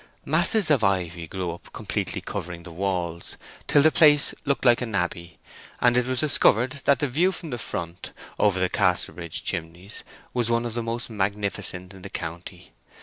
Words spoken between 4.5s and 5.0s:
like an